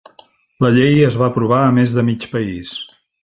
[0.63, 2.73] La llei es va aprovar a més de mig país.